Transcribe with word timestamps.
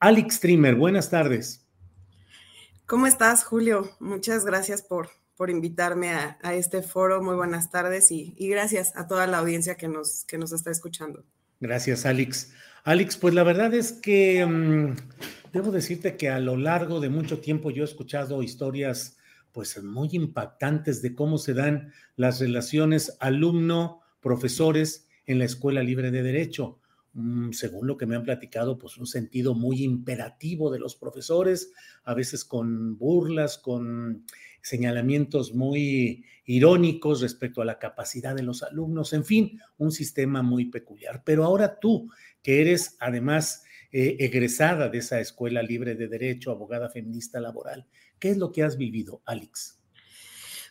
Alex 0.00 0.38
Trimmer, 0.38 0.76
buenas 0.76 1.10
tardes. 1.10 1.66
¿Cómo 2.86 3.08
estás, 3.08 3.42
Julio? 3.42 3.90
Muchas 3.98 4.44
gracias 4.44 4.80
por, 4.80 5.10
por 5.36 5.50
invitarme 5.50 6.10
a, 6.10 6.38
a 6.40 6.54
este 6.54 6.82
foro. 6.82 7.20
Muy 7.20 7.34
buenas 7.34 7.70
tardes 7.70 8.12
y, 8.12 8.32
y, 8.36 8.48
gracias 8.48 8.96
a 8.96 9.08
toda 9.08 9.26
la 9.26 9.38
audiencia 9.38 9.76
que 9.76 9.88
nos, 9.88 10.24
que 10.24 10.38
nos 10.38 10.52
está 10.52 10.70
escuchando. 10.70 11.24
Gracias, 11.58 12.06
Alex. 12.06 12.52
Alex, 12.84 13.16
pues 13.16 13.34
la 13.34 13.42
verdad 13.42 13.74
es 13.74 13.92
que 13.92 14.44
um, 14.44 14.94
debo 15.52 15.72
decirte 15.72 16.16
que 16.16 16.28
a 16.28 16.38
lo 16.38 16.56
largo 16.56 17.00
de 17.00 17.08
mucho 17.08 17.40
tiempo 17.40 17.72
yo 17.72 17.82
he 17.82 17.84
escuchado 17.84 18.40
historias 18.44 19.16
pues 19.50 19.82
muy 19.82 20.10
impactantes 20.12 21.02
de 21.02 21.16
cómo 21.16 21.38
se 21.38 21.54
dan 21.54 21.92
las 22.14 22.38
relaciones 22.38 23.16
alumno-profesores 23.18 25.08
en 25.26 25.40
la 25.40 25.44
Escuela 25.44 25.82
Libre 25.82 26.12
de 26.12 26.22
Derecho 26.22 26.78
según 27.52 27.86
lo 27.86 27.96
que 27.96 28.06
me 28.06 28.16
han 28.16 28.22
platicado, 28.22 28.78
pues 28.78 28.96
un 28.96 29.06
sentido 29.06 29.54
muy 29.54 29.82
imperativo 29.82 30.70
de 30.70 30.78
los 30.78 30.96
profesores, 30.96 31.72
a 32.04 32.14
veces 32.14 32.44
con 32.44 32.96
burlas, 32.98 33.58
con 33.58 34.24
señalamientos 34.62 35.54
muy 35.54 36.24
irónicos 36.44 37.20
respecto 37.20 37.62
a 37.62 37.64
la 37.64 37.78
capacidad 37.78 38.34
de 38.34 38.42
los 38.42 38.62
alumnos, 38.62 39.12
en 39.12 39.24
fin, 39.24 39.60
un 39.78 39.92
sistema 39.92 40.42
muy 40.42 40.66
peculiar. 40.66 41.22
Pero 41.24 41.44
ahora 41.44 41.78
tú, 41.78 42.10
que 42.42 42.60
eres 42.60 42.96
además 43.00 43.64
eh, 43.92 44.16
egresada 44.20 44.88
de 44.88 44.98
esa 44.98 45.20
escuela 45.20 45.62
libre 45.62 45.94
de 45.94 46.08
derecho, 46.08 46.50
abogada 46.50 46.88
feminista 46.88 47.40
laboral, 47.40 47.86
¿qué 48.18 48.30
es 48.30 48.36
lo 48.36 48.52
que 48.52 48.62
has 48.62 48.76
vivido, 48.76 49.22
Alex? 49.24 49.78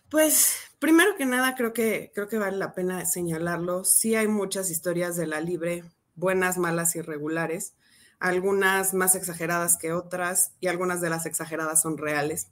Pues 0.09 0.55
primero 0.79 1.15
que 1.17 1.25
nada 1.25 1.55
creo 1.55 1.73
que 1.73 2.11
creo 2.13 2.29
que 2.29 2.37
vale 2.37 2.57
la 2.57 2.73
pena 2.73 3.05
señalarlo. 3.05 3.83
Sí 3.83 4.15
hay 4.15 4.27
muchas 4.27 4.71
historias 4.71 5.17
de 5.17 5.27
la 5.27 5.41
libre 5.41 5.83
buenas, 6.17 6.57
malas 6.57 6.97
y 6.97 7.01
regulares, 7.01 7.75
algunas 8.19 8.93
más 8.93 9.15
exageradas 9.15 9.77
que 9.77 9.93
otras 9.93 10.51
y 10.59 10.67
algunas 10.67 10.99
de 10.99 11.09
las 11.09 11.25
exageradas 11.25 11.81
son 11.81 11.97
reales. 11.97 12.51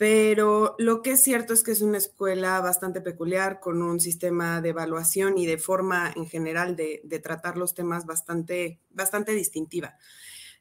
Pero 0.00 0.76
lo 0.78 1.02
que 1.02 1.12
es 1.12 1.22
cierto 1.22 1.52
es 1.52 1.62
que 1.62 1.72
es 1.72 1.82
una 1.82 1.98
escuela 1.98 2.58
bastante 2.60 3.02
peculiar, 3.02 3.60
con 3.60 3.82
un 3.82 4.00
sistema 4.00 4.62
de 4.62 4.70
evaluación 4.70 5.36
y 5.36 5.44
de 5.44 5.58
forma 5.58 6.10
en 6.16 6.26
general 6.26 6.74
de, 6.74 7.20
tratar 7.22 7.58
los 7.58 7.74
temas 7.74 8.06
bastante, 8.06 8.80
bastante 8.88 9.32
distintiva. 9.32 9.98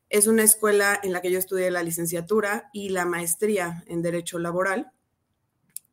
Es 0.09 0.27
una 0.27 0.43
escuela 0.43 0.99
en 1.03 1.13
la 1.13 1.21
que 1.21 1.31
yo 1.31 1.39
estudié 1.39 1.71
la 1.71 1.83
licenciatura 1.83 2.69
y 2.73 2.89
la 2.89 3.05
maestría 3.05 3.85
en 3.87 4.01
Derecho 4.01 4.39
Laboral. 4.39 4.91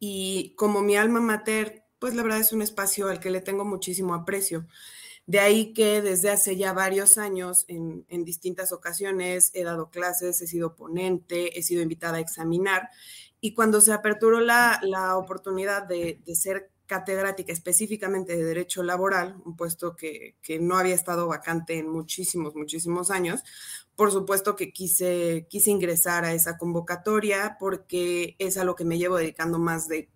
Y 0.01 0.55
como 0.57 0.83
mi 0.83 0.97
alma 0.97 1.21
mater, 1.21 1.85
pues 2.01 2.15
la 2.15 2.25
verdad 2.25 2.41
es 2.41 2.53
un 2.53 2.63
espacio 2.63 3.07
al 3.09 3.21
que 3.21 3.31
le 3.31 3.41
tengo 3.41 3.65
muchísimo 3.65 4.15
aprecio. 4.15 4.67
De 5.27 5.41
ahí 5.41 5.73
que 5.73 6.03
desde 6.03 6.31
hace 6.31 6.57
ya 6.57 6.73
varios 6.73 7.19
años, 7.19 7.65
en, 7.67 8.07
en, 8.09 8.25
distintas 8.25 8.73
ocasiones, 8.73 9.51
he 9.55 9.65
dado 9.65 9.91
clases, 9.91 10.41
he 10.41 10.47
sido 10.47 10.77
ponente, 10.77 11.59
he 11.59 11.63
sido 11.63 11.83
invitada 11.83 12.19
a 12.19 12.21
examinar. 12.21 12.91
Y 13.41 13.53
cuando 13.55 13.81
se 13.81 13.93
aperturó 13.93 14.41
la, 14.41 14.79
la 14.83 15.17
oportunidad 15.17 15.83
de, 15.83 16.21
de, 16.25 16.37
ser 16.37 16.71
catedrática 16.87 17.53
específicamente 17.53 18.37
de 18.37 18.45
Derecho 18.45 18.85
Laboral, 18.85 19.37
un 19.45 19.57
puesto 19.57 19.97
que, 19.97 20.37
que, 20.43 20.61
no 20.61 20.79
había 20.79 20.95
estado 20.95 21.27
vacante 21.27 21.77
en 21.79 21.91
muchísimos, 21.91 22.55
muchísimos 22.55 23.11
años, 23.11 23.43
por 23.97 24.13
supuesto 24.13 24.55
que 24.55 24.73
quise, 24.73 25.47
quise 25.51 25.71
ingresar 25.71 26.25
a 26.25 26.35
esa 26.35 26.57
convocatoria 26.59 27.57
porque 27.59 28.37
es 28.39 28.57
a 28.59 28.65
lo 28.65 28.77
que 28.77 28.85
me 28.85 28.99
llevo 28.99 29.17
dedicando 29.17 29.59
más 29.59 29.89
de 29.89 30.09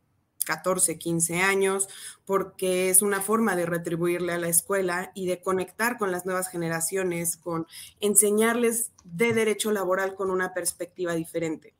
14, 0.50 0.98
15 0.98 1.42
años, 1.42 1.88
porque 2.24 2.90
es 2.90 3.02
una 3.02 3.20
forma 3.20 3.54
de 3.54 3.66
retribuirle 3.66 4.32
a 4.32 4.38
la 4.38 4.48
escuela 4.48 5.12
y 5.14 5.26
de 5.26 5.40
conectar 5.40 5.96
con 5.96 6.10
las 6.10 6.26
nuevas 6.26 6.48
generaciones, 6.48 7.36
con 7.36 7.68
enseñarles 8.00 8.90
de 9.04 9.32
derecho 9.32 9.70
laboral 9.70 10.16
con 10.16 10.28
una 10.28 10.52
perspectiva 10.52 11.14
diferente. 11.14 11.76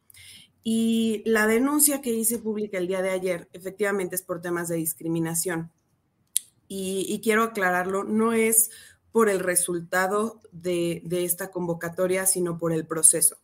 Y 0.62 1.25
la 1.26 1.48
denuncia 1.48 2.00
que 2.00 2.12
hice 2.12 2.38
pública 2.38 2.78
el 2.78 2.86
día 2.86 3.03
de 3.03 3.10
ayer, 3.10 3.48
efectivamente 3.53 4.14
es 4.14 4.22
por 4.22 4.41
temas 4.41 4.69
de 4.69 4.76
discriminación. 4.76 5.72
Y, 6.69 7.20
quiero 7.25 7.42
aclararlo, 7.42 8.04
no 8.04 8.32
es 8.32 8.70
por 9.10 9.28
el 9.28 9.41
resultado 9.41 10.41
de 10.52 11.02
esta 11.10 11.50
convocatoria, 11.50 12.25
sino 12.25 12.56
por 12.56 12.72
el 12.72 12.87
proceso. 12.87 13.38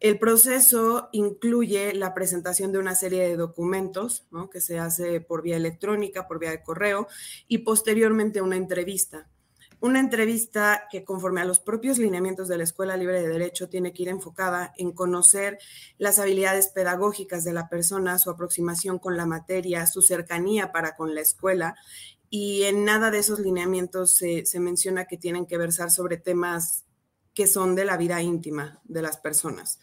El 0.00 0.20
proceso 0.20 1.08
incluye 1.10 1.92
la 1.92 2.14
presentación 2.14 2.70
de 2.70 2.78
una 2.78 2.94
serie 2.94 3.28
de 3.28 3.36
documentos 3.36 4.28
que 4.52 4.60
se 4.60 4.78
hace 4.78 5.20
por 5.20 5.42
vía 5.42 5.56
electrónica, 5.56 6.28
por 6.28 6.38
vía 6.38 6.50
de 6.50 6.62
correo 6.62 7.08
y 7.48 7.58
posteriormente 7.58 8.40
una 8.40 8.56
entrevista. 8.56 9.28
Una 9.80 9.98
entrevista 9.98 10.84
que 10.90 11.04
conforme 11.04 11.40
a 11.40 11.44
los 11.44 11.60
propios 11.60 11.98
lineamientos 11.98 12.48
de 12.48 12.58
la 12.58 12.64
Escuela 12.64 12.96
Libre 12.96 13.22
de 13.22 13.28
Derecho 13.28 13.68
tiene 13.68 13.92
que 13.92 14.02
ir 14.02 14.08
enfocada 14.08 14.72
en 14.76 14.92
conocer 14.92 15.58
las 15.98 16.18
habilidades 16.18 16.68
pedagógicas 16.68 17.44
de 17.44 17.52
la 17.52 17.68
persona, 17.68 18.18
su 18.18 18.30
aproximación 18.30 18.98
con 18.98 19.16
la 19.16 19.26
materia, 19.26 19.86
su 19.86 20.02
cercanía 20.02 20.70
para 20.70 20.94
con 20.96 21.14
la 21.14 21.20
escuela 21.20 21.74
y 22.30 22.64
en 22.64 22.84
nada 22.84 23.10
de 23.10 23.18
esos 23.18 23.38
lineamientos 23.40 24.16
se 24.16 24.60
menciona 24.60 25.06
que 25.06 25.16
tienen 25.16 25.46
que 25.46 25.58
versar 25.58 25.90
sobre 25.90 26.18
temas 26.18 26.84
que 27.38 27.46
son 27.46 27.76
de 27.76 27.84
la 27.84 27.96
vida 27.96 28.20
íntima 28.20 28.80
de 28.82 29.00
las 29.00 29.16
personas. 29.16 29.78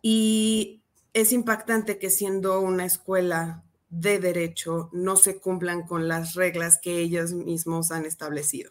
Y 0.00 0.80
es 1.12 1.32
impactante 1.32 1.98
que 1.98 2.08
siendo 2.08 2.60
una 2.60 2.84
escuela 2.84 3.64
de 3.88 4.20
derecho 4.20 4.90
no 4.92 5.16
se 5.16 5.40
cumplan 5.40 5.88
con 5.88 6.06
las 6.06 6.34
reglas 6.34 6.78
que 6.80 7.00
ellos 7.00 7.32
mismos 7.32 7.90
han 7.90 8.06
establecido. 8.06 8.70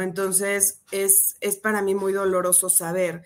Entonces, 0.00 0.82
es, 0.92 1.38
es 1.40 1.56
para 1.56 1.82
mí 1.82 1.96
muy 1.96 2.12
doloroso 2.12 2.68
saber 2.68 3.24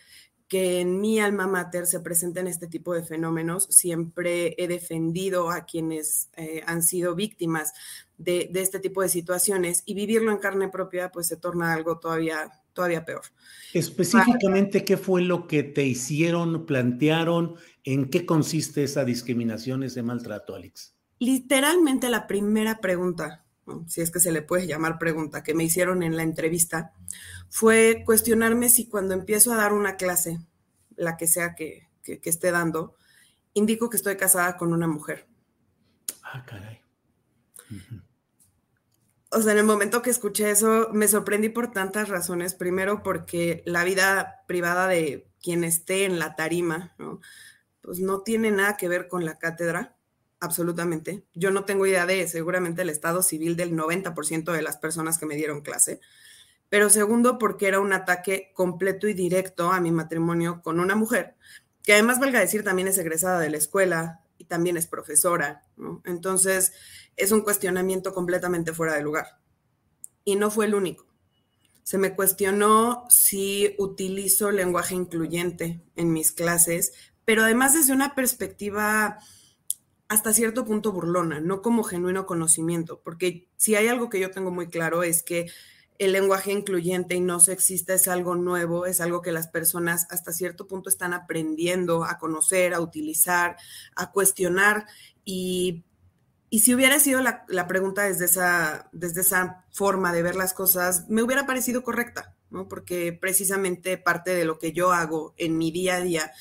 que 0.48 0.80
en 0.80 1.00
mi 1.00 1.20
alma 1.20 1.46
mater 1.46 1.86
se 1.86 2.00
presenten 2.00 2.46
este 2.46 2.66
tipo 2.66 2.94
de 2.94 3.02
fenómenos. 3.02 3.66
Siempre 3.70 4.54
he 4.58 4.68
defendido 4.68 5.50
a 5.50 5.64
quienes 5.64 6.30
eh, 6.36 6.62
han 6.66 6.82
sido 6.82 7.14
víctimas 7.14 7.72
de, 8.18 8.48
de, 8.52 8.60
este 8.60 8.80
tipo 8.80 9.02
de 9.02 9.08
situaciones 9.08 9.82
y 9.86 9.94
vivirlo 9.94 10.30
en 10.30 10.38
carne 10.38 10.68
propia 10.68 11.10
pues 11.10 11.26
se 11.26 11.36
torna 11.36 11.72
algo 11.72 11.98
todavía 11.98 12.52
todavía 12.74 13.04
peor. 13.04 13.22
Específicamente, 13.72 14.84
¿qué 14.84 14.96
fue 14.98 15.22
lo 15.22 15.46
que 15.46 15.62
te 15.62 15.84
hicieron, 15.84 16.66
plantearon? 16.66 17.54
¿En 17.84 18.10
qué 18.10 18.26
consiste 18.26 18.84
esa 18.84 19.04
discriminación, 19.04 19.82
ese 19.82 20.02
maltrato, 20.02 20.54
Alex? 20.54 20.94
Literalmente 21.18 22.10
la 22.10 22.26
primera 22.26 22.80
pregunta, 22.80 23.43
si 23.86 24.00
es 24.00 24.10
que 24.10 24.20
se 24.20 24.32
le 24.32 24.42
puede 24.42 24.66
llamar 24.66 24.98
pregunta, 24.98 25.42
que 25.42 25.54
me 25.54 25.64
hicieron 25.64 26.02
en 26.02 26.16
la 26.16 26.22
entrevista, 26.22 26.92
fue 27.48 28.02
cuestionarme 28.04 28.68
si 28.68 28.88
cuando 28.88 29.14
empiezo 29.14 29.52
a 29.52 29.56
dar 29.56 29.72
una 29.72 29.96
clase, 29.96 30.40
la 30.96 31.16
que 31.16 31.26
sea 31.26 31.54
que, 31.54 31.88
que, 32.02 32.20
que 32.20 32.30
esté 32.30 32.50
dando, 32.50 32.96
indico 33.52 33.90
que 33.90 33.96
estoy 33.96 34.16
casada 34.16 34.56
con 34.56 34.72
una 34.72 34.86
mujer. 34.86 35.26
Ah, 36.22 36.44
caray. 36.46 36.80
Uh 37.70 37.74
-huh 37.74 38.04
o 39.34 39.42
sea, 39.42 39.52
en 39.52 39.58
el 39.58 39.64
momento 39.64 40.02
que 40.02 40.10
escuché 40.10 40.50
eso, 40.50 40.90
me 40.92 41.08
sorprendí 41.08 41.48
por 41.48 41.72
tantas 41.72 42.08
razones. 42.08 42.54
Primero, 42.54 43.02
porque 43.02 43.62
la 43.66 43.84
vida 43.84 44.44
privada 44.46 44.86
de 44.86 45.28
quien 45.42 45.64
esté 45.64 46.04
en 46.04 46.18
la 46.18 46.36
tarima, 46.36 46.94
¿no? 46.98 47.20
pues 47.80 47.98
no 47.98 48.22
tiene 48.22 48.50
nada 48.50 48.76
que 48.76 48.88
ver 48.88 49.08
con 49.08 49.24
la 49.24 49.38
cátedra, 49.38 49.93
absolutamente. 50.44 51.24
Yo 51.34 51.50
no 51.50 51.64
tengo 51.64 51.86
idea 51.86 52.06
de 52.06 52.28
seguramente 52.28 52.82
el 52.82 52.90
estado 52.90 53.22
civil 53.22 53.56
del 53.56 53.76
90% 53.76 54.52
de 54.52 54.62
las 54.62 54.76
personas 54.76 55.18
que 55.18 55.26
me 55.26 55.36
dieron 55.36 55.62
clase. 55.62 56.00
Pero 56.68 56.90
segundo, 56.90 57.38
porque 57.38 57.68
era 57.68 57.80
un 57.80 57.92
ataque 57.92 58.52
completo 58.54 59.08
y 59.08 59.14
directo 59.14 59.70
a 59.72 59.80
mi 59.80 59.92
matrimonio 59.92 60.60
con 60.62 60.80
una 60.80 60.96
mujer, 60.96 61.36
que 61.82 61.92
además, 61.92 62.18
valga 62.18 62.40
decir, 62.40 62.64
también 62.64 62.88
es 62.88 62.98
egresada 62.98 63.38
de 63.38 63.50
la 63.50 63.58
escuela 63.58 64.20
y 64.38 64.44
también 64.44 64.76
es 64.76 64.86
profesora. 64.86 65.62
Entonces, 66.04 66.72
es 67.16 67.30
un 67.30 67.42
cuestionamiento 67.42 68.14
completamente 68.14 68.72
fuera 68.72 68.94
de 68.94 69.02
lugar. 69.02 69.38
Y 70.24 70.36
no 70.36 70.50
fue 70.50 70.64
el 70.64 70.74
único. 70.74 71.06
Se 71.82 71.98
me 71.98 72.14
cuestionó 72.14 73.04
si 73.10 73.74
utilizo 73.78 74.50
lenguaje 74.50 74.94
incluyente 74.94 75.82
en 75.96 76.12
mis 76.12 76.32
clases, 76.32 76.92
pero 77.26 77.42
además 77.42 77.74
desde 77.74 77.92
una 77.92 78.14
perspectiva 78.14 79.18
hasta 80.08 80.32
cierto 80.32 80.64
punto 80.64 80.92
burlona, 80.92 81.40
no 81.40 81.62
como 81.62 81.82
genuino 81.82 82.26
conocimiento, 82.26 83.00
porque 83.02 83.48
si 83.56 83.74
hay 83.74 83.88
algo 83.88 84.10
que 84.10 84.20
yo 84.20 84.30
tengo 84.30 84.50
muy 84.50 84.68
claro 84.68 85.02
es 85.02 85.22
que 85.22 85.46
el 85.98 86.12
lenguaje 86.12 86.52
incluyente 86.52 87.14
y 87.14 87.20
no 87.20 87.40
sexista 87.40 87.94
es 87.94 88.08
algo 88.08 88.34
nuevo, 88.34 88.86
es 88.86 89.00
algo 89.00 89.22
que 89.22 89.32
las 89.32 89.48
personas 89.48 90.06
hasta 90.10 90.32
cierto 90.32 90.66
punto 90.66 90.88
están 90.88 91.14
aprendiendo 91.14 92.04
a 92.04 92.18
conocer, 92.18 92.74
a 92.74 92.80
utilizar, 92.80 93.56
a 93.94 94.10
cuestionar. 94.10 94.86
Y, 95.24 95.84
si 96.50 96.72
hubiera 96.72 97.00
sido 97.00 97.20
la, 97.20 97.66
pregunta 97.66 98.02
desde 98.02 98.26
esa, 98.26 98.88
desde 98.92 99.22
esa 99.22 99.64
forma 99.72 100.12
de 100.12 100.22
ver 100.22 100.36
las 100.36 100.52
cosas, 100.52 101.08
me 101.08 101.22
hubiera 101.22 101.46
parecido 101.46 101.82
correcta, 101.82 102.36
¿no? 102.50 102.68
porque 102.68 103.12
precisamente 103.12 103.98
parte 103.98 104.36
de 104.36 104.44
lo 104.44 104.60
que 104.60 104.72
yo 104.72 104.92
hago 104.92 105.34
en 105.36 105.58
mi 105.58 105.72
día 105.72 105.96
a 105.96 106.00
día 106.00 106.32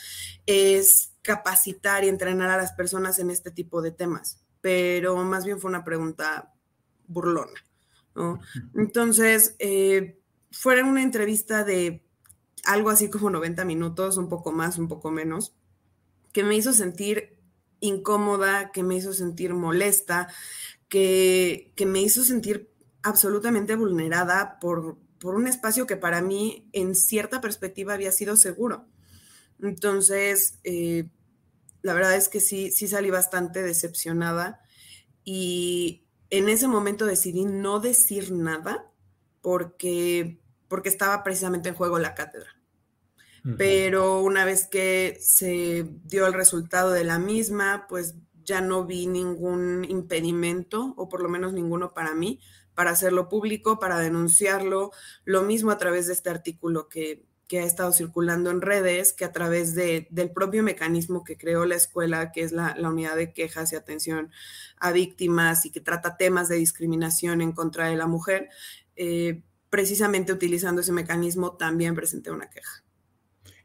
es 0.46 1.13
capacitar 1.24 2.04
y 2.04 2.10
entrenar 2.10 2.52
a 2.52 2.58
las 2.58 2.74
personas 2.74 3.18
en 3.18 3.32
este 3.32 3.50
tipo 3.50 3.82
de 3.82 3.92
temas, 3.92 4.44
pero 4.62 5.16
más 5.24 5.46
bien 5.46 5.60
fue 5.60 5.70
una 5.70 5.84
pregunta 5.84 6.54
burlona. 7.08 7.60
Entonces, 8.76 9.56
eh, 9.58 10.20
fue 10.52 10.84
una 10.84 11.02
entrevista 11.02 11.64
de 11.64 12.06
algo 12.64 12.90
así 12.90 13.10
como 13.10 13.30
90 13.30 13.66
minutos, 13.66 14.18
un 14.18 14.30
poco 14.30 14.52
más, 14.52 14.78
un 14.78 14.88
poco 14.88 15.10
menos, 15.10 15.56
que 16.32 16.44
me 16.44 16.56
hizo 16.56 16.74
sentir 16.74 17.40
incómoda, 17.80 18.72
que 18.72 18.84
me 18.84 18.96
hizo 18.96 19.14
sentir 19.14 19.54
molesta, 19.54 20.28
que, 20.88 21.74
me 21.86 22.02
hizo 22.02 22.24
sentir 22.24 22.70
absolutamente 23.02 23.76
vulnerada 23.76 24.60
por, 24.60 24.98
por 25.20 25.36
un 25.36 25.48
espacio 25.48 25.88
que 25.88 25.98
para 25.98 26.22
mí 26.22 26.70
en 26.72 26.96
cierta 26.96 27.42
perspectiva 27.42 27.94
había 27.94 28.12
sido 28.12 28.36
seguro. 28.36 28.86
Entonces, 29.64 30.60
eh, 30.64 31.10
la 31.82 31.94
verdad 31.94 32.16
es 32.16 32.30
que 32.30 32.40
sí, 32.40 32.72
sí 32.72 32.88
salí 32.88 33.10
bastante 33.10 33.64
decepcionada 33.64 34.62
y, 35.24 36.04
en 36.34 36.50
ese 36.50 36.68
momento 36.68 37.06
decidí 37.06 37.46
no 37.46 37.80
decir 37.80 38.32
nada 38.32 38.90
porque, 39.42 40.40
porque 40.68 40.90
estaba 40.90 41.24
precisamente 41.24 41.70
en 41.70 41.76
juego 41.76 42.00
la 42.00 42.16
cátedra. 42.16 42.50
Pero 43.58 44.22
una 44.22 44.46
vez 44.46 44.68
que 44.68 45.18
se 45.20 45.86
dio 46.06 46.26
el 46.26 46.34
resultado 46.34 46.92
de 46.92 47.04
la 47.04 47.20
misma, 47.20 47.86
pues 47.88 48.16
ya 48.44 48.62
no 48.62 48.86
vi 48.86 49.06
ningún 49.06 49.86
impedimento, 49.88 50.94
o 50.96 51.10
por 51.10 51.22
lo 51.22 51.28
menos 51.28 51.52
ninguno 51.52 51.94
para 51.94 52.16
mí, 52.16 52.40
para 52.74 52.92
hacerlo 52.92 53.28
público, 53.30 53.80
para 53.80 54.00
denunciarlo. 54.00 54.92
Lo 55.26 55.44
mismo 55.44 55.72
a 55.72 55.78
través 55.78 56.08
de 56.08 56.14
este 56.14 56.30
artículo 56.30 56.88
que, 56.88 57.26
que 57.48 57.60
ha 57.60 57.64
estado 57.64 57.92
circulando 57.92 58.50
en 58.52 58.62
redes, 58.62 59.14
que 59.14 59.26
a 59.26 59.32
través 59.32 59.76
de, 59.76 60.08
del 60.10 60.32
propio 60.32 60.64
mecanismo 60.64 61.24
que 61.24 61.38
creó 61.38 61.66
la 61.66 61.76
escuela, 61.76 62.32
que 62.32 62.42
es 62.42 62.52
la, 62.52 62.76
unidad 62.80 63.16
de 63.16 63.34
quejas 63.34 63.74
y 63.74 63.76
atención 63.76 64.32
a 64.80 64.92
víctimas 64.92 65.66
y 65.66 65.72
que 65.72 65.82
trata 65.82 66.18
temas 66.18 66.50
de 66.50 66.56
discriminación 66.56 67.42
en 67.42 67.52
contra 67.52 67.88
de 67.88 67.96
la 67.96 68.08
mujer, 68.08 68.50
eh, 68.96 69.42
precisamente 69.70 70.32
utilizando 70.32 70.82
ese 70.82 70.92
mecanismo 70.92 71.54
también 71.54 71.96
presenté 71.96 72.32
una 72.32 72.50
queja. 72.50 72.84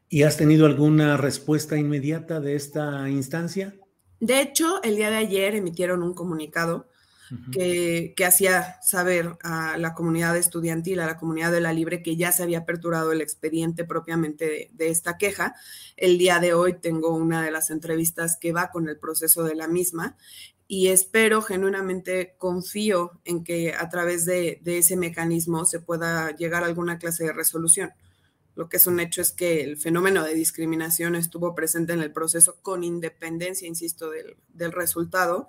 ¿Y 0.08 0.22
has 0.22 0.36
tenido 0.36 0.64
alguna 0.64 1.16
respuesta 1.16 1.76
inmediata 1.76 2.40
de 2.40 2.56
esta 2.56 3.08
instancia? 3.10 3.75
De 4.20 4.40
hecho, 4.40 4.82
el 4.82 4.96
día 4.96 5.10
de 5.10 5.16
ayer 5.16 5.54
emitieron 5.54 6.02
un 6.02 6.14
comunicado 6.14 6.88
que, 7.52 8.14
hacía 8.26 8.80
saber 8.82 9.36
a 9.42 9.76
la 9.78 9.94
comunidad 9.94 10.36
estudiantil, 10.36 11.00
a 11.00 11.06
la 11.06 11.16
comunidad 11.16 11.52
de 11.52 11.60
la 11.60 11.72
Libre, 11.72 12.02
que 12.02 12.16
ya 12.16 12.32
se 12.32 12.42
había 12.42 12.60
aperturado 12.60 13.12
el 13.12 13.20
expediente 13.20 13.84
propiamente 13.84 14.70
de, 14.72 14.88
esta 14.88 15.16
queja. 15.16 15.54
El 15.96 16.19
día 16.19 16.38
de 16.38 16.54
hoy 16.54 16.75
tengo 16.75 17.14
una 17.14 17.42
de 17.42 17.50
las 17.50 17.70
entrevistas 17.70 18.36
que 18.40 18.52
va 18.52 18.70
con 18.70 18.88
el 18.88 18.98
proceso 18.98 19.44
de 19.44 19.54
la 19.54 19.69
misma 19.69 20.16
y 20.70 20.88
espero, 20.88 21.40
genuinamente 21.40 22.34
confío 22.36 23.20
en 23.25 23.42
que 23.42 23.75
a 23.75 23.88
través 23.88 24.26
de, 24.26 24.60
ese 24.64 24.96
mecanismo 24.96 25.64
se 25.64 25.80
pueda 25.80 26.30
llegar 26.36 26.62
a 26.62 26.66
alguna 26.66 26.98
clase 26.98 27.25
de 27.25 27.32
resolución. 27.32 27.92
Lo 28.54 28.69
que 28.69 28.76
es 28.76 28.86
un 28.86 29.00
hecho 29.00 29.22
es 29.22 29.32
que 29.32 29.62
el 29.62 29.78
fenómeno 29.78 30.25
de 30.25 30.34
discriminación 30.34 31.14
estuvo 31.14 31.54
presente 31.54 31.94
en 31.94 32.00
el 32.00 32.12
proceso 32.12 32.58
con 32.60 32.84
independencia, 32.84 33.66
insisto, 33.66 34.10
del 34.10 34.72
resultado 34.72 35.48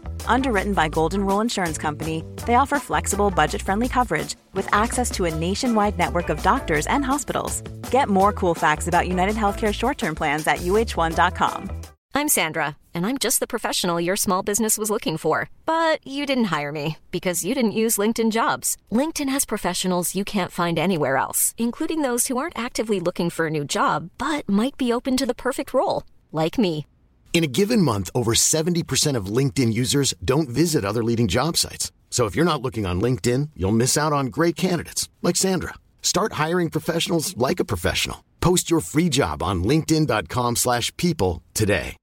Underwritten 0.25 0.73
by 0.73 0.87
Golden 0.87 1.25
Rule 1.25 1.41
Insurance 1.41 1.77
Company, 1.77 2.23
they 2.47 2.55
offer 2.55 2.79
flexible, 2.79 3.29
budget 3.29 3.61
friendly 3.61 3.87
coverage 3.87 4.35
with 4.53 4.67
access 4.73 5.11
to 5.11 5.25
a 5.25 5.35
nationwide 5.35 5.97
network 5.97 6.29
of 6.29 6.41
doctors 6.41 6.87
and 6.87 7.05
hospitals. 7.05 7.61
Get 7.91 8.09
more 8.09 8.33
cool 8.33 8.55
facts 8.55 8.87
about 8.87 9.07
United 9.07 9.35
Healthcare 9.35 9.73
short 9.73 9.97
term 9.97 10.15
plans 10.15 10.47
at 10.47 10.59
uh1.com. 10.59 11.81
I'm 12.13 12.27
Sandra, 12.27 12.75
and 12.93 13.05
I'm 13.05 13.17
just 13.17 13.39
the 13.39 13.47
professional 13.47 14.01
your 14.01 14.17
small 14.17 14.43
business 14.43 14.77
was 14.77 14.89
looking 14.89 15.17
for. 15.17 15.49
But 15.65 16.05
you 16.05 16.25
didn't 16.25 16.51
hire 16.55 16.71
me 16.71 16.97
because 17.11 17.45
you 17.45 17.53
didn't 17.55 17.79
use 17.83 17.97
LinkedIn 17.97 18.31
jobs. 18.31 18.77
LinkedIn 18.91 19.29
has 19.29 19.45
professionals 19.45 20.15
you 20.15 20.23
can't 20.23 20.51
find 20.51 20.77
anywhere 20.77 21.17
else, 21.17 21.53
including 21.57 22.01
those 22.01 22.27
who 22.27 22.37
aren't 22.37 22.59
actively 22.59 22.99
looking 22.99 23.29
for 23.29 23.47
a 23.47 23.51
new 23.51 23.65
job 23.65 24.09
but 24.17 24.47
might 24.47 24.77
be 24.77 24.93
open 24.93 25.17
to 25.17 25.25
the 25.25 25.33
perfect 25.33 25.73
role, 25.73 26.03
like 26.31 26.57
me. 26.57 26.85
In 27.33 27.45
a 27.45 27.47
given 27.47 27.81
month, 27.81 28.09
over 28.13 28.33
70% 28.33 29.15
of 29.15 29.37
LinkedIn 29.37 29.73
users 29.73 30.13
don't 30.23 30.49
visit 30.49 30.83
other 30.85 31.03
leading 31.03 31.29
job 31.29 31.57
sites. 31.57 31.91
So 32.09 32.27
if 32.27 32.35
you're 32.35 32.45
not 32.45 32.61
looking 32.61 32.85
on 32.85 33.01
LinkedIn, 33.01 33.51
you'll 33.55 33.71
miss 33.71 33.97
out 33.97 34.11
on 34.13 34.27
great 34.27 34.55
candidates 34.55 35.09
like 35.21 35.37
Sandra. 35.37 35.75
Start 36.01 36.33
hiring 36.33 36.69
professionals 36.69 37.35
like 37.37 37.61
a 37.61 37.65
professional. 37.65 38.17
Post 38.41 38.69
your 38.69 38.81
free 38.81 39.09
job 39.09 39.41
on 39.41 39.63
linkedin.com/people 39.63 41.41
today. 41.53 41.95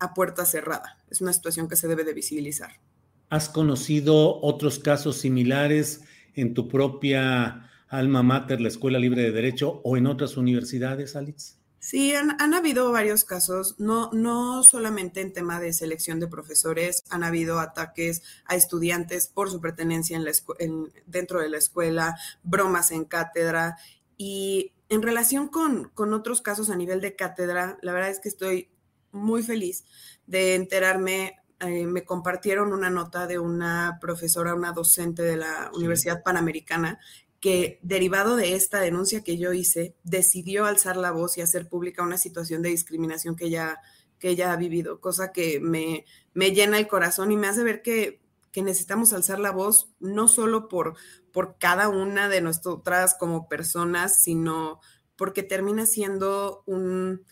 A 0.00 0.12
puerta 0.14 0.44
cerrada. 0.44 0.98
Es 1.08 1.20
una 1.20 1.32
situación 1.32 1.66
que 1.66 1.76
se 1.76 1.88
debe 1.88 2.04
de 2.04 2.12
visibilizar. 2.12 2.80
¿Has 3.30 3.48
conocido 3.48 4.40
otros 4.42 4.78
casos 4.78 5.16
similares 5.16 6.02
en 6.34 6.54
tu 6.54 6.68
propia 6.68 7.70
alma 7.88 8.22
mater, 8.22 8.60
la 8.60 8.68
Escuela 8.68 8.98
Libre 8.98 9.22
de 9.22 9.32
Derecho 9.32 9.80
o 9.82 9.96
en 9.96 10.06
otras 10.06 10.36
universidades, 10.36 11.16
Alex? 11.16 11.58
Sí, 11.84 12.14
han, 12.14 12.54
habido 12.54 12.90
varios 12.92 13.24
casos, 13.24 13.74
no, 13.78 14.08
no 14.14 14.62
solamente 14.62 15.20
en 15.20 15.34
tema 15.34 15.60
de 15.60 15.74
selección 15.74 16.18
de 16.18 16.28
profesores, 16.28 17.04
han 17.10 17.22
habido 17.24 17.60
ataques 17.60 18.22
a 18.46 18.56
estudiantes 18.56 19.26
por 19.26 19.50
su 19.50 19.60
pertenencia 19.60 20.16
en 20.16 20.24
la 20.24 20.32
dentro 21.04 21.42
de 21.42 21.50
la 21.50 21.58
escuela, 21.58 22.16
bromas 22.42 22.90
en 22.90 23.04
cátedra 23.04 23.76
y 24.16 24.72
en 24.88 25.02
relación 25.02 25.48
con, 25.48 25.90
con 25.90 26.14
otros 26.14 26.40
casos 26.40 26.70
a 26.70 26.76
nivel 26.76 27.02
de 27.02 27.16
cátedra, 27.16 27.76
la 27.82 27.92
verdad 27.92 28.08
es 28.08 28.18
que 28.18 28.30
estoy 28.30 28.70
muy 29.12 29.42
feliz 29.42 29.84
de 30.26 30.54
enterarme 30.54 31.36
eh, 31.60 31.86
me 31.86 32.04
compartieron 32.04 32.72
una 32.72 32.90
nota 32.90 33.26
de 33.26 33.38
una 33.38 33.98
profesora, 34.00 34.54
una 34.54 34.72
docente 34.72 35.22
de 35.22 35.36
la 35.36 35.70
Universidad 35.74 36.22
Panamericana, 36.22 36.98
que 37.44 37.78
derivado 37.82 38.36
de 38.36 38.54
esta 38.54 38.80
denuncia 38.80 39.22
que 39.22 39.36
yo 39.36 39.52
hice, 39.52 39.94
decidió 40.02 40.64
alzar 40.64 40.96
la 40.96 41.10
voz 41.10 41.36
y 41.36 41.42
hacer 41.42 41.68
pública 41.68 42.02
una 42.02 42.16
situación 42.16 42.62
de 42.62 42.70
discriminación 42.70 43.36
que 43.36 43.44
ella, 43.44 43.80
que 44.18 44.42
ha 44.42 44.56
vivido, 44.56 44.98
cosa 44.98 45.30
que 45.30 45.60
me, 45.60 46.06
me 46.32 46.52
llena 46.52 46.78
el 46.78 46.88
corazón 46.88 47.32
y 47.32 47.36
me 47.36 47.46
hace 47.46 47.62
ver 47.62 47.82
que, 47.82 48.22
que 48.50 48.62
necesitamos 48.62 49.12
alzar 49.12 49.40
la 49.40 49.50
voz 49.50 49.90
no 50.00 50.26
solo 50.26 50.68
por, 50.68 50.94
por 51.30 51.58
cada 51.58 51.90
una 51.90 52.30
de 52.30 52.40
nosotras 52.40 53.14
como 53.20 53.46
personas, 53.46 54.22
sino 54.22 54.80
porque 55.14 55.42
termina 55.42 55.84
siendo 55.84 56.62
un, 56.64 57.26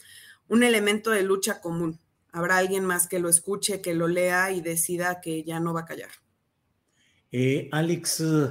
un 0.49 0.63
elemento 0.63 1.11
de 1.11 1.23
lucha 1.23 1.63
común 1.63 1.99
Habrá 2.35 2.57
alguien 2.57 2.87
más 2.87 3.09
que 3.09 3.19
lo 3.19 3.29
escuche, 3.29 3.83
que 3.83 3.93
lo 3.93 4.09
lea 4.09 4.51
y 4.53 4.63
decida 4.63 5.21
que 5.21 5.45
ya 5.45 5.61
no 5.61 5.75
va 5.75 5.81
a 5.81 5.85
callar. 5.85 6.09
Eh, 7.31 7.69
Alex, 7.73 8.21
mm, 8.21 8.47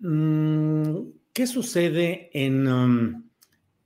¿qué 0.00 1.46
sucede 1.46 2.30
en, 2.32 2.68
um, 2.68 3.28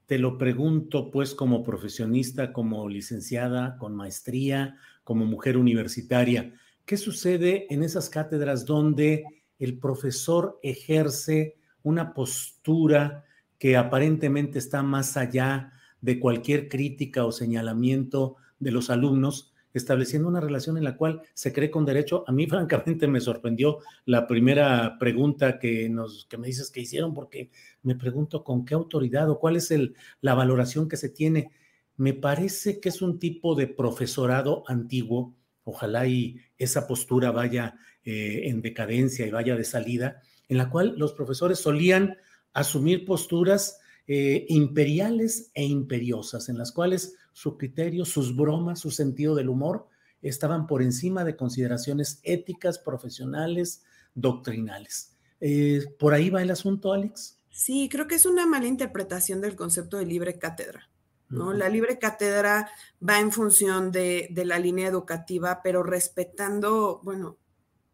te 0.07 0.19
lo 0.19 0.37
pregunto 0.37 1.11
pues 1.11 1.35
como 1.35 1.63
profesionista, 1.63 2.53
como 2.53 2.89
licenciada, 2.89 3.77
con 3.79 3.95
maestría, 3.95 4.77
como 5.05 5.25
mujer 5.25 5.57
universitaria, 5.57 6.55
¿qué 6.85 6.97
sucede 6.97 7.67
en 7.71 7.83
esas 7.83 8.11
cátedras 8.11 8.67
donde 8.67 9.25
el 9.59 9.79
profesor 9.79 10.59
ejerce 10.63 11.57
una 11.83 12.15
postura 12.15 13.25
que 13.59 13.77
aparentemente 13.77 14.59
está 14.59 14.83
más 14.83 15.17
allá 15.17 15.73
de 16.01 16.19
cualquier 16.19 16.69
crítica 16.69 17.25
o 17.25 17.33
señalamiento 17.33 18.37
de 18.59 18.73
los 18.73 18.91
alumnos, 18.91 19.52
estableciendo 19.75 20.29
una 20.29 20.41
relación 20.41 20.77
en 20.77 20.85
la 20.85 20.97
cual 20.97 21.23
se 21.35 21.53
cree 21.53 21.71
con 21.71 21.85
derecho. 21.85 22.25
A 22.27 22.33
mí, 22.33 22.47
francamente, 22.49 23.07
me 23.07 23.21
sorprendió 23.21 23.79
la 24.05 24.27
primera 24.27 24.99
pregunta 24.99 25.59
que, 25.59 25.89
nos, 25.89 26.27
que 26.27 26.39
me 26.39 26.47
dices 26.47 26.71
que 26.71 26.81
hicieron, 26.81 27.15
porque 27.15 27.51
me 27.83 27.95
pregunto 27.95 28.45
con 28.45 28.65
qué 28.65 28.75
autoridad 28.75 29.31
o 29.31 29.39
cuál 29.39 29.57
es 29.57 29.71
el, 29.71 29.95
la 30.21 30.35
valoración 30.35 30.89
que 30.89 30.97
se 30.97 31.09
tiene. 31.09 31.51
Me 31.97 32.15
parece 32.15 32.81
que 32.81 32.89
es 32.89 33.03
un 33.03 33.19
tipo 33.19 33.55
de 33.55 33.67
profesorado 33.67 34.65
antiguo, 34.67 35.35
ojalá 35.65 36.07
y 36.07 36.39
esa 36.59 36.87
postura 36.87 37.31
vaya 37.31 37.77
eh, 38.05 38.43
en 38.45 38.63
decadencia 38.63 39.27
y 39.27 39.31
vaya 39.31 39.57
de 39.57 39.65
salida, 39.65 40.21
en 40.49 40.59
la 40.59 40.71
cual 40.71 40.95
los 40.97 41.13
profesores 41.13 41.59
solían 41.59 42.17
asumir 42.53 43.05
posturas 43.05 43.79
eh, 44.07 44.45
imperiales 44.49 45.51
e 45.55 45.65
imperiosas, 45.65 46.49
en 46.49 46.59
las 46.59 46.73
cuales 46.73 47.15
su 47.33 47.57
criterio, 47.57 48.05
sus 48.05 48.37
bromas, 48.37 48.81
su 48.81 48.91
sentido 48.91 49.35
del 49.35 49.49
humor 49.49 49.89
estaban 50.23 50.67
por 50.67 50.83
encima 50.83 51.25
de 51.25 51.37
consideraciones 51.37 52.21
éticas, 52.23 52.79
profesionales, 52.79 53.83
doctrinales. 54.15 55.17
Eh, 55.41 55.85
¿Por 55.99 56.15
ahí 56.15 56.31
va 56.31 56.43
el 56.43 56.51
asunto, 56.51 56.93
Alex? 56.93 57.41
Sí, 57.51 57.89
creo 57.91 58.07
que 58.07 58.15
es 58.15 58.27
una 58.27 58.47
mala 58.47 58.67
interpretación 58.67 59.41
del 59.41 59.57
concepto 59.57 59.99
de 59.99 60.07
libre 60.07 60.39
cátedra. 60.39 60.89
¿no? 61.29 61.53
La 61.53 61.69
libre 61.69 61.99
cátedra 61.99 62.71
va 63.07 63.19
en 63.19 63.33
función 63.33 63.91
de, 63.91 64.29
de, 64.31 64.45
la 64.45 64.59
línea 64.59 64.87
educativa, 64.87 65.61
pero 65.63 65.83
respetando, 65.83 67.01
bueno, 67.03 67.39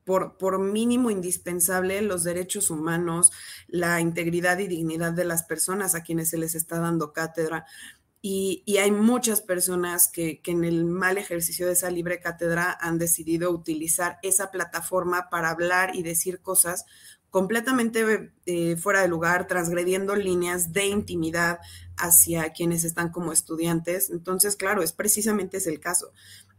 por, 0.09 0.59
mínimo 0.59 1.11
indispensable 1.11 2.00
los 2.00 2.25
derechos 2.25 2.71
humanos, 2.71 3.30
la 3.66 4.00
integridad 4.00 4.59
y 4.59 4.66
dignidad 4.66 5.12
de 5.12 5.26
las 5.26 5.42
personas 5.42 5.95
a 5.95 6.02
quienes 6.02 6.30
se 6.30 6.38
les 6.38 6.54
está 6.54 6.78
dando 6.78 7.12
cátedra. 7.12 7.66
Y, 8.21 8.65
hay 8.79 8.91
muchas 8.91 9.41
personas 9.41 10.09
que, 10.09 10.41
en 10.45 10.65
el 10.65 10.85
mal 10.85 11.19
ejercicio 11.19 11.67
de 11.67 11.75
esa 11.75 11.91
libre 11.91 12.21
cátedra 12.21 12.77
han 12.81 12.99
decidido 12.99 13.51
utilizar 13.51 14.19
esa 14.23 14.51
plataforma 14.51 15.29
para 15.31 15.51
hablar 15.51 15.95
y 15.95 16.03
decir 16.03 16.41
cosas 16.41 16.85
completamente 17.31 18.33
eh, 18.47 18.77
fuera 18.77 19.03
de 19.03 19.09
lugar, 19.09 19.47
transgrediendo 19.47 20.17
líneas 20.17 20.73
de 20.73 20.87
intimidad 20.87 21.59
hacia 21.97 22.53
quienes 22.53 22.85
están 22.85 23.11
como 23.11 23.33
estudiantes. 23.33 24.11
Entonces, 24.11 24.57
claro, 24.57 24.83
es 24.83 24.93
precisamente 24.93 25.59
ese 25.59 25.71
el 25.71 25.81
caso. 25.81 26.13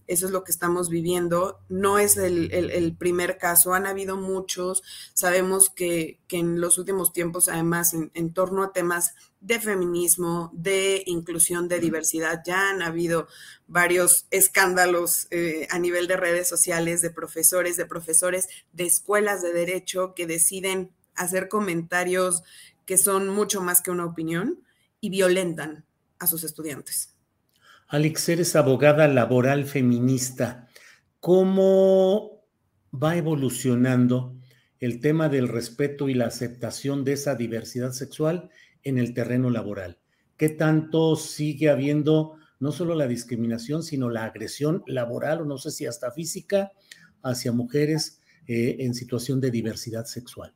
Eso 0.09 0.25
es 0.25 0.31
lo 0.31 0.43
que 0.43 0.51
estamos 0.51 0.89
viviendo. 0.89 1.59
No 1.69 1.99
es 1.99 2.17
el, 2.17 2.95
primer 2.97 3.37
caso, 3.37 3.75
han 3.75 3.85
habido 3.85 4.17
muchos. 4.17 4.81
Sabemos 5.13 5.69
que, 5.69 6.19
en 6.29 6.59
los 6.59 6.79
últimos 6.79 7.13
tiempos, 7.13 7.47
además, 7.47 7.93
en, 7.93 8.33
torno 8.33 8.63
a 8.63 8.73
temas 8.73 9.13
de 9.39 9.59
feminismo, 9.59 10.49
de 10.51 11.03
inclusión, 11.05 11.67
de 11.67 11.79
diversidad, 11.79 12.41
ya 12.43 12.71
han 12.71 12.81
habido 12.81 13.27
varios 13.67 14.25
escándalos 14.31 15.27
eh, 15.29 15.67
a 15.69 15.77
nivel 15.77 16.07
de 16.07 16.17
redes 16.17 16.49
sociales 16.49 17.03
de 17.03 17.11
profesores, 17.11 17.77
de 17.77 17.85
profesores 17.85 18.47
de 18.73 18.87
escuelas 18.87 19.43
de 19.43 19.53
derecho 19.53 20.15
que 20.15 20.25
deciden 20.25 20.91
hacer 21.13 21.49
comentarios 21.49 22.41
que 22.87 22.97
son 22.97 23.29
mucho 23.29 23.61
más 23.61 23.83
que 23.83 23.91
una 23.91 24.05
opinión 24.05 24.63
y 25.01 25.11
violentan 25.11 25.85
a 26.17 26.25
sus 26.25 26.43
estudiantes. 26.43 27.13
Alex, 27.91 28.29
eres 28.29 28.55
abogada 28.55 29.07
laboral 29.07 29.65
feminista. 29.65 30.67
¿Cómo 31.19 32.45
va 32.93 33.17
evolucionando 33.17 34.37
el 34.79 34.99
tema 34.99 35.27
del 35.27 35.47
respeto 35.47 36.07
y 36.07 36.13
la 36.13 36.27
aceptación 36.27 37.03
de 37.03 37.13
esa 37.13 37.33
diversidad 37.33 37.91
sexual 37.91 38.51
en 38.83 38.99
el 38.99 39.15
terreno 39.15 39.49
laboral? 39.49 39.97
¿Qué 40.37 40.49
tanto 40.49 41.15
sigue 41.15 41.71
habiendo 41.71 42.35
no 42.59 42.71
solo 42.71 42.93
la 42.93 43.07
discriminación, 43.07 43.81
sino 43.81 44.11
la 44.11 44.25
agresión 44.25 44.83
laboral 44.85 45.41
o 45.41 45.45
no 45.45 45.57
sé 45.57 45.71
si 45.71 45.87
hasta 45.87 46.11
física 46.11 46.71
hacia 47.23 47.51
mujeres 47.51 48.21
eh, 48.45 48.75
en 48.81 48.93
situación 48.93 49.41
de 49.41 49.49
diversidad 49.49 50.05
sexual? 50.05 50.53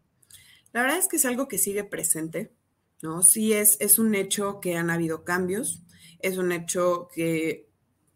La 0.72 0.84
verdad 0.84 1.00
es 1.00 1.08
que 1.08 1.16
es 1.16 1.26
algo 1.26 1.48
que 1.48 1.58
sigue 1.58 1.84
presente, 1.84 2.54
¿no? 3.02 3.24
Sí 3.24 3.54
es, 3.54 3.78
es 3.82 3.98
un 3.98 4.14
hecho 4.14 4.60
que 4.60 4.78
han 4.78 4.92
habido 4.92 5.24
cambios 5.24 5.84
es 6.20 6.38
un 6.38 6.52
hecho 6.52 7.10
que 7.14 7.68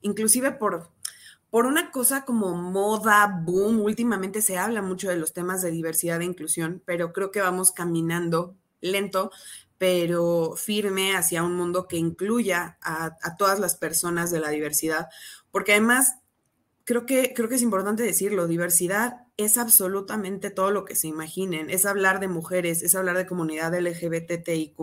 inclusive 0.02 0.52
por, 0.54 0.90
por 1.50 1.66
una 1.66 1.92
cosa 1.92 2.26
como 2.26 2.56
moda, 2.56 3.42
boom, 3.44 3.82
últimamente 3.82 4.42
se 4.42 4.58
habla 4.58 4.82
mucho 4.82 5.10
de 5.10 5.18
los 5.18 5.34
temas 5.34 5.62
de 5.62 5.72
diversidad 5.72 6.22
e 6.22 6.26
inclusión, 6.26 6.82
pero 6.86 7.14
creo 7.14 7.32
que 7.32 7.42
vamos 7.42 7.72
caminando 7.72 8.56
lento, 8.82 9.32
pero 9.78 10.54
firme 10.56 11.16
hacia 11.16 11.44
un 11.44 11.56
mundo 11.56 11.88
que 11.88 11.98
incluya 11.98 12.78
a, 12.82 13.16
a 13.22 13.36
todas 13.38 13.60
las 13.60 13.76
personas 13.76 14.32
de 14.32 14.40
la 14.40 14.50
diversidad, 14.50 15.08
porque 15.52 15.74
además 15.74 16.16
creo 16.84 17.06
que, 17.06 17.34
creo 17.36 17.50
que 17.50 17.56
es 17.56 17.62
importante 17.62 18.04
decirlo, 18.04 18.48
diversidad 18.48 19.27
es 19.38 19.58
absolutamente 19.58 20.50
todo 20.50 20.72
lo 20.72 20.84
que 20.84 20.96
se 20.96 21.08
imaginen. 21.08 21.70
Es 21.70 21.86
hablar 21.86 22.20
de 22.20 22.28
mujeres, 22.28 22.82
es 22.82 22.96
hablar 22.96 23.16
de 23.18 23.28
comunidad 23.28 23.74
LGBTIQ, 23.80 24.80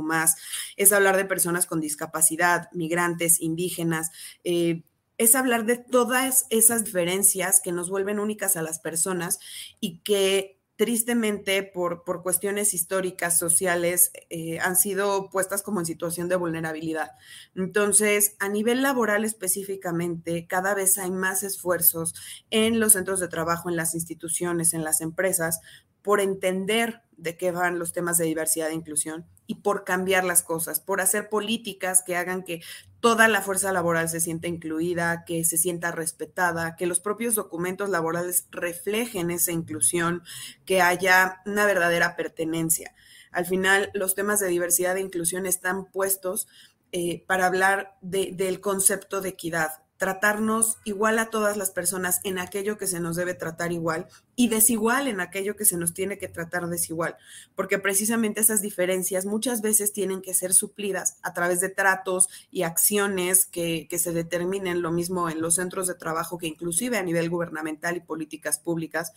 es 0.77 0.93
hablar 0.93 1.17
de 1.17 1.25
personas 1.25 1.67
con 1.67 1.81
discapacidad, 1.81 2.71
migrantes, 2.73 3.41
indígenas. 3.41 4.11
Eh, 4.45 4.85
es 5.19 5.35
hablar 5.35 5.67
de 5.67 5.77
todas 5.77 6.47
esas 6.51 6.85
diferencias 6.85 7.61
que 7.61 7.73
nos 7.73 7.91
vuelven 7.91 8.19
únicas 8.19 8.57
a 8.57 8.63
las 8.63 8.79
personas 8.79 9.39
y 9.81 9.99
que 9.99 10.59
tristemente 10.77 11.63
por, 11.63 12.05
por 12.05 12.23
cuestiones 12.23 12.75
históricas, 12.75 13.39
sociales, 13.39 14.11
eh, 14.29 14.59
han 14.59 14.77
sido 14.77 15.31
puestas 15.31 15.63
como 15.63 15.81
en 15.81 15.87
situación 15.87 16.29
de 16.29 16.37
vulnerabilidad. 16.37 17.13
Entonces, 17.55 18.35
a 18.41 18.49
nivel 18.49 18.83
laboral 18.83 19.25
específicamente, 19.25 20.47
cada 20.49 20.75
vez 20.75 20.99
hay 20.99 21.13
más 21.13 21.45
esfuerzos 21.45 22.15
en 22.51 22.81
los 22.81 22.95
centros 22.95 23.21
de 23.21 23.29
trabajo, 23.29 23.71
en 23.71 23.77
las 23.77 23.95
instituciones, 23.95 24.75
en 24.75 24.83
las 24.83 25.01
empresas, 25.01 25.61
por 26.03 26.21
entender 26.21 27.04
de 27.17 27.37
qué 27.37 27.51
van 27.51 27.79
los 27.79 27.93
temas 27.93 28.19
de 28.19 28.25
diversidad 28.25 28.71
e 28.71 28.75
inclusión 28.75 29.27
y 29.47 29.57
por 29.57 29.85
cambiar 29.85 30.25
las 30.25 30.43
cosas, 30.43 30.81
por 30.81 31.01
hacer 31.01 31.29
políticas 31.29 32.03
que 32.05 32.17
hagan 32.17 32.43
que 32.43 32.63
toda 33.01 33.29
la 33.29 33.43
fuerza 33.43 33.73
laboral 33.73 34.09
se 34.09 34.21
sienta 34.21 34.49
incluida, 34.49 35.25
que 35.27 35.45
se 35.45 35.59
sienta 35.59 35.93
respetada, 35.93 36.77
que 36.77 36.87
los 36.87 37.01
propios 37.01 37.35
documentos 37.35 37.91
laborales 37.91 38.47
reflejen 38.51 39.31
esa 39.31 39.53
inclusión, 39.53 40.23
que 40.65 40.81
haya 40.81 41.43
una 41.45 41.67
verdadera 41.67 42.17
pertenencia. 42.17 42.95
Al 43.31 43.47
final, 43.47 43.91
los 43.95 44.15
temas 44.15 44.41
de 44.41 44.49
diversidad 44.49 44.97
e 44.97 45.01
inclusión 45.01 45.45
están 45.45 45.87
puestos 45.87 46.49
eh, 46.93 47.25
para 47.27 47.47
hablar 47.47 47.99
del 48.01 48.61
concepto 48.61 49.21
de 49.21 49.31
equidad, 49.31 49.84
tratarnos 50.05 50.77
igual 50.85 51.19
a 51.19 51.31
todas 51.31 51.57
las 51.57 51.71
personas 51.71 52.21
en 52.25 52.39
aquello 52.39 52.77
que 52.77 52.87
se 52.87 53.01
nos 53.01 53.17
debe 53.17 53.33
tratar 53.33 53.73
igual 53.73 54.07
y 54.37 54.49
desigual 54.51 55.09
en 55.09 55.19
aquello 55.19 55.57
que 55.57 55.65
se 55.65 55.79
nos 55.79 55.95
tiene 55.95 56.19
que 56.19 56.29
tratar 56.29 56.69
desigual, 56.69 57.17
porque 57.55 57.79
precisamente 57.79 58.43
esas 58.43 58.61
diferencias 58.61 59.25
muchas 59.25 59.63
veces 59.63 59.95
tienen 59.95 60.21
que 60.21 60.35
ser 60.35 60.53
suplidas 60.53 61.17
a 61.23 61.33
través 61.33 61.63
de 61.63 61.71
tratos 61.71 62.29
y 62.51 62.65
acciones 62.65 63.47
que, 63.47 63.87
que 63.89 63.99
se 63.99 64.13
determinen, 64.13 64.83
lo 64.83 64.93
mismo 64.93 65.31
en 65.31 65.41
los 65.41 65.55
centros 65.55 65.87
de 65.87 65.95
trabajo 65.95 66.37
que 66.37 66.49
inclusive 66.49 66.99
a 66.99 67.03
nivel 67.03 67.31
gubernamental 67.31 67.97
y 67.97 68.01
políticas 68.01 68.59
públicas, 68.59 69.11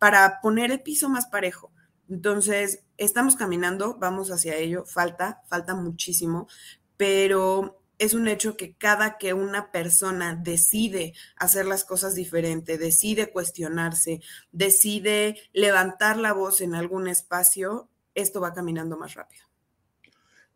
para 0.00 0.40
poner 0.40 0.72
el 0.72 0.82
piso 0.82 1.08
más 1.08 1.26
parejo. 1.26 1.70
Entonces, 2.10 2.80
estamos 2.96 3.36
caminando, 3.36 3.96
vamos 3.96 4.32
hacia 4.32 4.56
ello, 4.56 4.84
falta, 4.86 5.40
falta 5.46 5.76
muchísimo, 5.76 6.48
pero 6.96 7.81
es 8.02 8.14
un 8.14 8.26
hecho 8.26 8.56
que 8.56 8.74
cada 8.74 9.16
que 9.16 9.32
una 9.32 9.70
persona 9.70 10.34
decide 10.34 11.14
hacer 11.36 11.66
las 11.66 11.84
cosas 11.84 12.16
diferente, 12.16 12.76
decide 12.76 13.30
cuestionarse, 13.30 14.20
decide 14.50 15.36
levantar 15.52 16.16
la 16.16 16.32
voz 16.32 16.60
en 16.62 16.74
algún 16.74 17.06
espacio, 17.06 17.88
esto 18.14 18.40
va 18.40 18.54
caminando 18.54 18.98
más 18.98 19.14
rápido. 19.14 19.44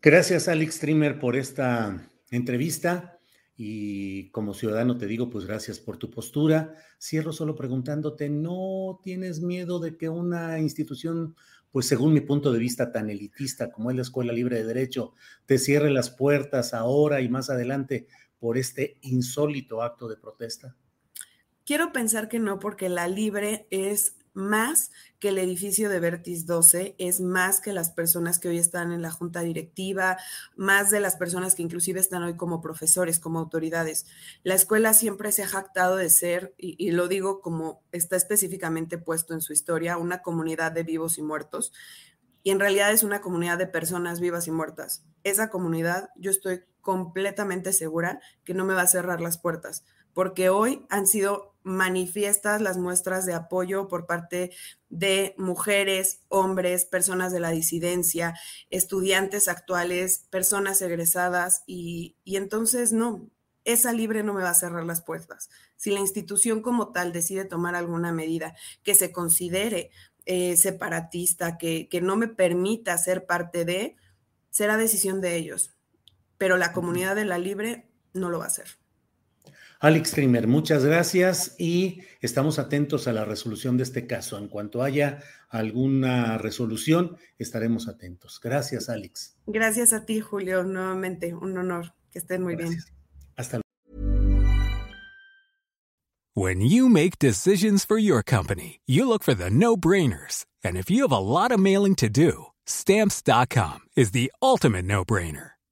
Gracias, 0.02 0.48
Alex 0.48 0.80
Trimmer, 0.80 1.20
por 1.20 1.36
esta 1.36 2.10
entrevista. 2.32 3.15
Y 3.56 4.30
como 4.30 4.52
ciudadano 4.52 4.98
te 4.98 5.06
digo, 5.06 5.30
pues 5.30 5.46
gracias 5.46 5.78
por 5.80 5.96
tu 5.96 6.10
postura. 6.10 6.74
Cierro 7.00 7.32
solo 7.32 7.54
preguntándote, 7.54 8.28
¿no 8.28 9.00
tienes 9.02 9.40
miedo 9.40 9.80
de 9.80 9.96
que 9.96 10.08
una 10.08 10.58
institución 10.58 11.34
pues 11.76 11.88
según 11.88 12.14
mi 12.14 12.22
punto 12.22 12.52
de 12.52 12.58
vista 12.58 12.90
tan 12.90 13.10
elitista 13.10 13.70
como 13.70 13.90
es 13.90 13.96
la 13.96 14.02
Escuela 14.02 14.32
Libre 14.32 14.56
de 14.56 14.64
Derecho, 14.64 15.12
te 15.44 15.58
cierre 15.58 15.90
las 15.90 16.08
puertas 16.08 16.72
ahora 16.72 17.20
y 17.20 17.28
más 17.28 17.50
adelante 17.50 18.06
por 18.38 18.56
este 18.56 18.96
insólito 19.02 19.82
acto 19.82 20.08
de 20.08 20.16
protesta? 20.16 20.74
Quiero 21.66 21.92
pensar 21.92 22.28
que 22.28 22.38
no, 22.38 22.58
porque 22.58 22.88
la 22.88 23.08
Libre 23.08 23.66
es 23.70 24.16
más 24.36 24.90
que 25.18 25.30
el 25.30 25.38
edificio 25.38 25.88
de 25.88 25.98
Vertis 25.98 26.46
12, 26.46 26.94
es 26.98 27.20
más 27.20 27.60
que 27.60 27.72
las 27.72 27.90
personas 27.90 28.38
que 28.38 28.48
hoy 28.48 28.58
están 28.58 28.92
en 28.92 29.00
la 29.00 29.10
junta 29.10 29.40
directiva, 29.40 30.18
más 30.56 30.90
de 30.90 31.00
las 31.00 31.16
personas 31.16 31.54
que 31.54 31.62
inclusive 31.62 31.98
están 31.98 32.22
hoy 32.22 32.36
como 32.36 32.60
profesores, 32.60 33.18
como 33.18 33.38
autoridades. 33.38 34.06
La 34.42 34.54
escuela 34.54 34.92
siempre 34.92 35.32
se 35.32 35.42
ha 35.42 35.48
jactado 35.48 35.96
de 35.96 36.10
ser, 36.10 36.54
y, 36.58 36.76
y 36.78 36.90
lo 36.90 37.08
digo 37.08 37.40
como 37.40 37.82
está 37.92 38.16
específicamente 38.16 38.98
puesto 38.98 39.32
en 39.32 39.40
su 39.40 39.54
historia, 39.54 39.96
una 39.96 40.20
comunidad 40.20 40.70
de 40.70 40.82
vivos 40.82 41.16
y 41.16 41.22
muertos, 41.22 41.72
y 42.42 42.50
en 42.50 42.60
realidad 42.60 42.92
es 42.92 43.02
una 43.02 43.22
comunidad 43.22 43.58
de 43.58 43.66
personas 43.66 44.20
vivas 44.20 44.46
y 44.46 44.52
muertas. 44.52 45.02
Esa 45.24 45.48
comunidad, 45.48 46.10
yo 46.14 46.30
estoy 46.30 46.62
completamente 46.80 47.72
segura 47.72 48.20
que 48.44 48.54
no 48.54 48.64
me 48.64 48.74
va 48.74 48.82
a 48.82 48.86
cerrar 48.86 49.20
las 49.20 49.38
puertas 49.38 49.84
porque 50.16 50.48
hoy 50.48 50.86
han 50.88 51.06
sido 51.06 51.54
manifiestas 51.62 52.62
las 52.62 52.78
muestras 52.78 53.26
de 53.26 53.34
apoyo 53.34 53.86
por 53.86 54.06
parte 54.06 54.50
de 54.88 55.34
mujeres, 55.36 56.22
hombres, 56.28 56.86
personas 56.86 57.32
de 57.32 57.40
la 57.40 57.50
disidencia, 57.50 58.34
estudiantes 58.70 59.46
actuales, 59.46 60.24
personas 60.30 60.80
egresadas 60.80 61.64
y, 61.66 62.16
entonces 62.24 62.92
no, 62.92 63.28
esa 63.64 63.92
libre 63.92 64.22
no 64.22 64.32
me 64.32 64.42
va 64.42 64.48
a 64.48 64.54
cerrar 64.54 64.86
las 64.86 65.02
puertas. 65.02 65.50
Si 65.76 65.90
la 65.90 66.00
institución 66.00 66.62
como 66.62 66.92
tal 66.92 67.12
decide 67.12 67.44
tomar 67.44 67.74
alguna 67.74 68.10
medida 68.10 68.56
que 68.82 68.94
se 68.94 69.12
considere 69.12 69.90
eh, 70.24 70.56
separatista, 70.56 71.58
que, 71.58 71.90
que 71.90 72.00
no 72.00 72.16
me 72.16 72.28
permita 72.28 72.96
ser 72.96 73.26
parte 73.26 73.66
de, 73.66 73.96
será 74.48 74.78
decisión 74.78 75.20
de 75.20 75.36
ellos. 75.36 75.74
Pero 76.38 76.56
la 76.56 76.72
comunidad 76.72 77.16
de 77.16 77.26
la 77.26 77.36
libre 77.36 77.90
no 78.14 78.30
lo 78.30 78.38
va 78.38 78.44
a 78.44 78.48
hacer. 78.48 78.78
Alex 79.80 80.12
Trimmer, 80.12 80.46
muchas 80.46 80.84
gracias 80.84 81.54
y 81.58 82.00
estamos 82.20 82.58
atentos 82.58 83.08
a 83.08 83.12
la 83.12 83.24
resolución 83.24 83.76
de 83.76 83.82
este 83.82 84.06
caso. 84.06 84.38
En 84.38 84.48
cuanto 84.48 84.82
haya 84.82 85.22
alguna 85.50 86.38
resolución, 86.38 87.16
estaremos 87.38 87.86
atentos. 87.86 88.40
Gracias, 88.42 88.88
Alex. 88.88 89.36
Gracias 89.46 89.92
a 89.92 90.06
ti, 90.06 90.20
Julio. 90.20 90.64
Nuevamente, 90.64 91.34
un 91.34 91.58
honor. 91.58 91.92
Que 92.10 92.20
estén 92.20 92.42
muy 92.42 92.56
bien. 92.56 92.78
Hasta 93.36 93.58
luego. 93.58 93.66
When 96.34 96.60
you 96.60 96.88
make 96.88 97.18
decisions 97.18 97.84
for 97.84 97.98
your 97.98 98.22
company, 98.22 98.80
you 98.86 99.06
look 99.06 99.22
for 99.22 99.34
the 99.34 99.50
no-brainers. 99.50 100.44
And 100.62 100.76
if 100.76 100.90
you 100.90 101.02
have 101.02 101.12
a 101.12 101.18
lot 101.18 101.50
of 101.50 101.58
mailing 101.58 101.94
to 101.96 102.08
do, 102.08 102.52
stamps.com 102.66 103.80
is 103.96 104.12
the 104.12 104.30
ultimate 104.42 104.84
no-brainer. 104.84 105.55